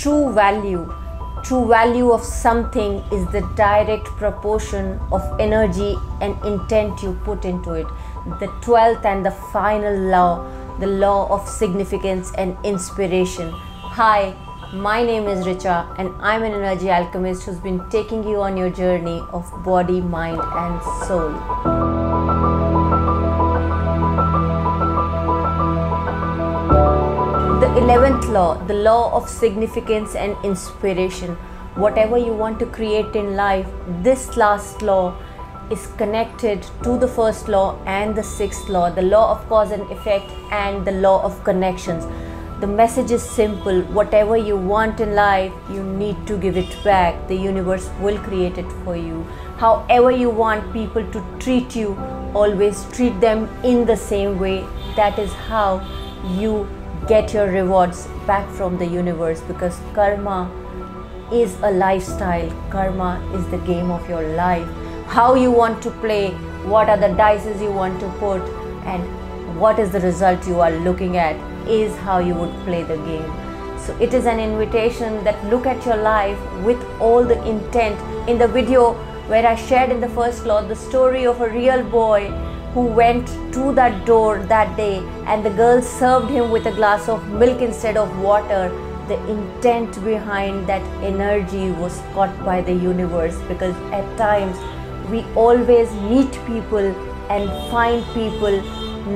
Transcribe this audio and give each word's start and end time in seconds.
true 0.00 0.32
value 0.32 0.82
true 1.44 1.66
value 1.68 2.10
of 2.10 2.22
something 2.22 2.92
is 3.16 3.26
the 3.32 3.40
direct 3.56 4.06
proportion 4.20 4.98
of 5.10 5.22
energy 5.40 5.94
and 6.20 6.44
intent 6.44 7.02
you 7.02 7.12
put 7.24 7.46
into 7.46 7.72
it. 7.72 7.86
The 8.40 8.48
12th 8.66 9.06
and 9.06 9.24
the 9.24 9.30
final 9.52 9.94
law 10.16 10.50
the 10.78 10.86
law 10.86 11.28
of 11.28 11.46
significance 11.48 12.32
and 12.38 12.56
inspiration. 12.64 13.50
Hi 13.52 14.34
my 14.72 15.02
name 15.02 15.26
is 15.26 15.44
richa 15.44 15.76
and 15.98 16.10
i'm 16.22 16.44
an 16.44 16.52
energy 16.52 16.88
alchemist 16.88 17.42
who's 17.42 17.58
been 17.58 17.80
taking 17.90 18.22
you 18.22 18.40
on 18.40 18.56
your 18.56 18.70
journey 18.70 19.20
of 19.32 19.50
body 19.64 20.00
mind 20.00 20.40
and 20.64 20.80
soul 21.08 21.99
11th 27.90 28.28
law, 28.32 28.54
the 28.66 28.74
law 28.74 29.12
of 29.12 29.28
significance 29.28 30.14
and 30.14 30.36
inspiration. 30.44 31.34
Whatever 31.74 32.18
you 32.18 32.32
want 32.32 32.60
to 32.60 32.66
create 32.66 33.16
in 33.16 33.34
life, 33.34 33.66
this 34.04 34.36
last 34.36 34.80
law 34.80 35.16
is 35.72 35.88
connected 35.98 36.62
to 36.84 36.96
the 36.96 37.08
first 37.08 37.48
law 37.48 37.82
and 37.86 38.14
the 38.14 38.22
sixth 38.22 38.68
law, 38.68 38.90
the 38.90 39.02
law 39.02 39.32
of 39.32 39.44
cause 39.48 39.72
and 39.72 39.90
effect, 39.90 40.30
and 40.52 40.86
the 40.86 40.92
law 40.92 41.20
of 41.24 41.42
connections. 41.42 42.06
The 42.60 42.68
message 42.68 43.10
is 43.10 43.28
simple 43.28 43.82
whatever 43.98 44.36
you 44.36 44.56
want 44.56 45.00
in 45.00 45.16
life, 45.16 45.52
you 45.68 45.82
need 45.82 46.24
to 46.28 46.38
give 46.38 46.56
it 46.56 46.72
back. 46.84 47.26
The 47.26 47.34
universe 47.34 47.90
will 48.00 48.18
create 48.18 48.56
it 48.56 48.70
for 48.84 48.94
you. 48.96 49.24
However, 49.56 50.12
you 50.12 50.30
want 50.30 50.72
people 50.72 51.04
to 51.10 51.24
treat 51.40 51.74
you, 51.74 51.98
always 52.34 52.84
treat 52.92 53.20
them 53.20 53.48
in 53.64 53.84
the 53.84 53.96
same 53.96 54.38
way. 54.38 54.64
That 54.94 55.18
is 55.18 55.32
how 55.32 55.80
you 56.38 56.68
get 57.08 57.32
your 57.32 57.46
rewards 57.46 58.06
back 58.26 58.48
from 58.50 58.76
the 58.78 58.86
universe 58.86 59.40
because 59.42 59.78
karma 59.94 60.50
is 61.32 61.56
a 61.62 61.70
lifestyle. 61.70 62.50
Karma 62.70 63.20
is 63.34 63.46
the 63.50 63.58
game 63.58 63.90
of 63.90 64.08
your 64.08 64.22
life. 64.34 64.66
How 65.06 65.34
you 65.34 65.50
want 65.50 65.82
to 65.82 65.90
play 66.02 66.30
what 66.74 66.88
are 66.88 66.96
the 66.96 67.08
dices 67.08 67.60
you 67.60 67.72
want 67.72 68.00
to 68.00 68.08
put 68.18 68.42
and 68.84 69.60
what 69.60 69.78
is 69.78 69.90
the 69.90 70.00
result 70.00 70.46
you 70.46 70.60
are 70.60 70.70
looking 70.70 71.16
at 71.16 71.36
is 71.68 71.96
how 71.98 72.18
you 72.18 72.34
would 72.34 72.52
play 72.64 72.82
the 72.82 72.96
game. 72.96 73.30
So 73.78 73.96
it 73.98 74.14
is 74.14 74.26
an 74.26 74.38
invitation 74.38 75.24
that 75.24 75.42
look 75.46 75.66
at 75.66 75.84
your 75.86 75.96
life 75.96 76.38
with 76.64 76.82
all 77.00 77.24
the 77.24 77.42
intent. 77.44 77.98
In 78.28 78.38
the 78.38 78.46
video 78.46 78.92
where 79.30 79.46
i 79.46 79.54
shared 79.54 79.90
in 79.94 80.00
the 80.00 80.08
first 80.08 80.44
law 80.44 80.60
the 80.60 80.74
story 80.74 81.24
of 81.24 81.40
a 81.40 81.48
real 81.48 81.82
boy 81.90 82.20
who 82.74 82.82
went 82.86 83.26
to 83.52 83.72
that 83.74 84.04
door 84.06 84.38
that 84.44 84.76
day 84.76 84.98
and 85.26 85.44
the 85.44 85.50
girl 85.50 85.82
served 85.82 86.30
him 86.30 86.50
with 86.50 86.66
a 86.66 86.72
glass 86.72 87.08
of 87.08 87.26
milk 87.28 87.60
instead 87.60 87.96
of 87.96 88.18
water. 88.20 88.68
The 89.08 89.18
intent 89.28 90.02
behind 90.04 90.66
that 90.68 90.82
energy 91.02 91.70
was 91.72 92.00
caught 92.14 92.44
by 92.44 92.60
the 92.60 92.72
universe 92.72 93.36
because 93.48 93.74
at 93.92 94.16
times 94.16 94.56
we 95.10 95.22
always 95.34 95.90
meet 96.10 96.32
people 96.46 96.94
and 97.28 97.50
find 97.70 98.04
people 98.14 98.62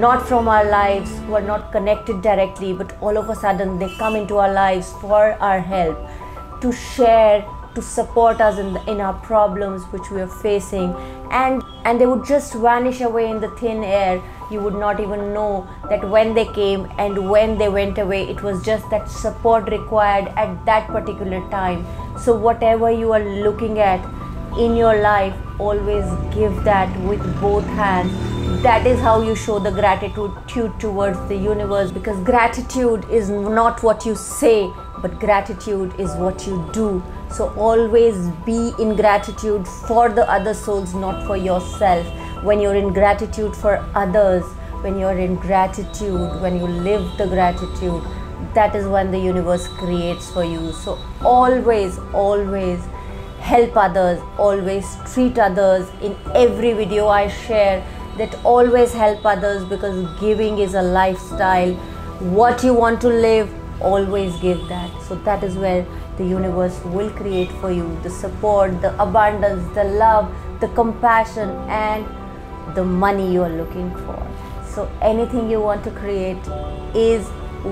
not 0.00 0.26
from 0.26 0.48
our 0.48 0.68
lives 0.68 1.10
who 1.20 1.34
are 1.34 1.42
not 1.42 1.70
connected 1.70 2.22
directly 2.22 2.72
but 2.72 2.96
all 3.00 3.16
of 3.16 3.28
a 3.28 3.36
sudden 3.36 3.78
they 3.78 3.88
come 3.98 4.16
into 4.16 4.38
our 4.38 4.52
lives 4.52 4.92
for 5.00 5.34
our 5.34 5.60
help 5.60 5.96
to 6.60 6.72
share 6.72 7.44
to 7.74 7.82
support 7.82 8.40
us 8.40 8.58
in, 8.58 8.72
the, 8.72 8.90
in 8.90 9.00
our 9.00 9.14
problems 9.14 9.82
which 9.92 10.10
we 10.10 10.20
are 10.20 10.28
facing. 10.28 10.94
And 11.30 11.63
and 11.84 12.00
they 12.00 12.06
would 12.06 12.24
just 12.24 12.54
vanish 12.54 13.00
away 13.00 13.30
in 13.30 13.40
the 13.40 13.50
thin 13.50 13.84
air. 13.84 14.22
You 14.50 14.60
would 14.60 14.74
not 14.74 15.00
even 15.00 15.32
know 15.32 15.68
that 15.88 16.08
when 16.08 16.34
they 16.34 16.46
came 16.46 16.90
and 16.98 17.30
when 17.30 17.58
they 17.58 17.68
went 17.68 17.98
away. 17.98 18.28
It 18.28 18.42
was 18.42 18.62
just 18.64 18.88
that 18.90 19.10
support 19.10 19.70
required 19.70 20.28
at 20.36 20.64
that 20.66 20.86
particular 20.88 21.40
time. 21.50 21.86
So 22.18 22.36
whatever 22.36 22.90
you 22.90 23.12
are 23.12 23.24
looking 23.24 23.78
at 23.78 24.04
in 24.58 24.76
your 24.76 25.00
life 25.00 25.34
always 25.58 26.04
give 26.34 26.64
that 26.64 26.88
with 27.00 27.22
both 27.40 27.64
hands 27.64 28.33
that 28.64 28.86
is 28.86 28.98
how 29.00 29.20
you 29.20 29.36
show 29.36 29.58
the 29.58 29.70
gratitude 29.70 30.80
towards 30.80 31.18
the 31.28 31.36
universe 31.36 31.90
because 31.92 32.18
gratitude 32.24 33.04
is 33.10 33.28
not 33.30 33.82
what 33.82 34.06
you 34.06 34.14
say 34.14 34.70
but 35.02 35.18
gratitude 35.20 35.94
is 36.00 36.14
what 36.16 36.46
you 36.46 36.68
do 36.72 37.02
so 37.34 37.52
always 37.56 38.28
be 38.46 38.72
in 38.78 38.94
gratitude 38.94 39.66
for 39.66 40.08
the 40.08 40.30
other 40.30 40.54
souls, 40.54 40.94
not 40.94 41.26
for 41.26 41.36
yourself. 41.36 42.06
When 42.44 42.60
you're 42.60 42.76
in 42.76 42.92
gratitude 42.92 43.56
for 43.56 43.84
others, 43.96 44.44
when 44.82 45.00
you're 45.00 45.18
in 45.18 45.34
gratitude, 45.34 46.40
when 46.40 46.56
you 46.56 46.66
live 46.68 47.18
the 47.18 47.26
gratitude, 47.26 48.04
that 48.54 48.76
is 48.76 48.86
when 48.86 49.10
the 49.10 49.18
universe 49.18 49.66
creates 49.66 50.30
for 50.30 50.44
you. 50.44 50.72
So 50.72 50.96
always, 51.24 51.98
always 52.12 52.78
help 53.40 53.76
others, 53.76 54.20
always 54.38 54.86
treat 55.12 55.36
others. 55.36 55.88
In 56.02 56.16
every 56.34 56.72
video 56.72 57.08
I 57.08 57.26
share, 57.26 57.84
that 58.18 58.34
always 58.44 58.92
help 58.92 59.24
others 59.26 59.64
because 59.64 60.20
giving 60.20 60.58
is 60.58 60.74
a 60.74 60.82
lifestyle. 60.82 61.74
What 62.40 62.62
you 62.62 62.74
want 62.74 63.00
to 63.02 63.08
live, 63.08 63.52
always 63.80 64.36
give 64.36 64.66
that. 64.68 64.90
So 65.02 65.16
that 65.16 65.42
is 65.42 65.56
where 65.56 65.86
the 66.16 66.24
universe 66.24 66.80
will 66.84 67.10
create 67.10 67.50
for 67.60 67.70
you 67.72 67.98
the 68.02 68.10
support, 68.10 68.80
the 68.80 68.92
abundance, 69.02 69.74
the 69.74 69.84
love, 69.84 70.32
the 70.60 70.68
compassion, 70.68 71.50
and 71.68 72.06
the 72.76 72.84
money 72.84 73.32
you 73.32 73.42
are 73.42 73.50
looking 73.50 73.90
for. 74.06 74.26
So, 74.66 74.90
anything 75.02 75.50
you 75.50 75.60
want 75.60 75.84
to 75.84 75.90
create 75.90 76.46
is 76.94 77.26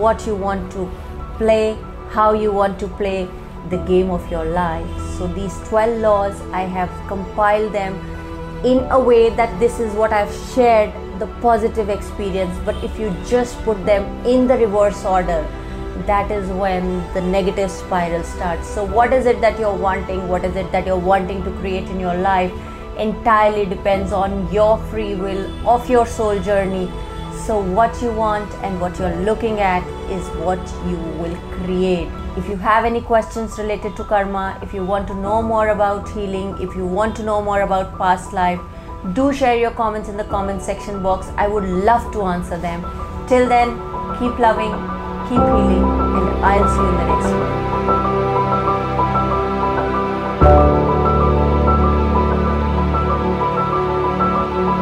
what 0.00 0.26
you 0.26 0.34
want 0.34 0.70
to 0.72 0.90
play, 1.38 1.76
how 2.10 2.32
you 2.32 2.52
want 2.52 2.78
to 2.80 2.88
play 2.88 3.28
the 3.70 3.78
game 3.78 4.10
of 4.10 4.30
your 4.30 4.44
life. 4.44 4.86
So, 5.16 5.26
these 5.26 5.56
12 5.68 6.00
laws, 6.00 6.40
I 6.52 6.62
have 6.62 6.90
compiled 7.08 7.72
them 7.72 7.98
in 8.64 8.78
a 8.90 8.98
way 8.98 9.28
that 9.28 9.58
this 9.60 9.78
is 9.78 9.92
what 9.94 10.12
I've 10.12 10.34
shared 10.54 10.92
the 11.18 11.26
positive 11.42 11.90
experience. 11.90 12.58
But 12.64 12.82
if 12.82 12.98
you 12.98 13.14
just 13.26 13.58
put 13.62 13.84
them 13.84 14.04
in 14.26 14.46
the 14.46 14.56
reverse 14.56 15.04
order, 15.04 15.46
that 16.06 16.30
is 16.30 16.48
when 16.48 16.86
the 17.14 17.20
negative 17.20 17.70
spiral 17.70 18.24
starts. 18.24 18.68
So, 18.68 18.84
what 18.84 19.12
is 19.12 19.26
it 19.26 19.40
that 19.40 19.58
you're 19.58 19.76
wanting? 19.76 20.28
What 20.28 20.44
is 20.44 20.56
it 20.56 20.72
that 20.72 20.86
you're 20.86 21.04
wanting 21.12 21.44
to 21.44 21.50
create 21.58 21.88
in 21.88 22.00
your 22.00 22.16
life? 22.16 22.52
Entirely 22.98 23.66
depends 23.66 24.12
on 24.12 24.52
your 24.52 24.78
free 24.90 25.14
will 25.14 25.68
of 25.68 25.88
your 25.88 26.06
soul 26.06 26.40
journey. 26.40 26.90
So, 27.46 27.60
what 27.60 28.00
you 28.02 28.12
want 28.12 28.50
and 28.64 28.80
what 28.80 28.98
you're 28.98 29.16
looking 29.16 29.60
at 29.60 29.86
is 30.10 30.26
what 30.38 30.58
you 30.88 30.96
will 31.22 31.36
create. 31.58 32.23
If 32.36 32.48
you 32.48 32.56
have 32.56 32.84
any 32.84 33.00
questions 33.00 33.58
related 33.58 33.96
to 33.96 34.02
karma, 34.02 34.58
if 34.60 34.74
you 34.74 34.84
want 34.84 35.06
to 35.06 35.14
know 35.14 35.40
more 35.40 35.68
about 35.68 36.08
healing, 36.08 36.56
if 36.60 36.74
you 36.74 36.84
want 36.84 37.14
to 37.16 37.22
know 37.22 37.40
more 37.40 37.60
about 37.60 37.96
past 37.96 38.32
life, 38.32 38.58
do 39.12 39.32
share 39.32 39.56
your 39.56 39.70
comments 39.70 40.08
in 40.08 40.16
the 40.16 40.24
comment 40.24 40.60
section 40.60 41.00
box. 41.00 41.28
I 41.36 41.46
would 41.46 41.62
love 41.62 42.12
to 42.12 42.22
answer 42.22 42.58
them. 42.58 42.82
Till 43.28 43.48
then, 43.48 43.76
keep 44.18 44.36
loving, 44.40 44.72
keep 45.28 45.38
healing, 45.38 45.84
and 45.84 46.44
I'll 46.44 46.68
see 46.74 46.82
you 46.82 46.88
in 46.88 46.96
the 46.96 47.06
next 47.06 47.30
one. 47.30 48.03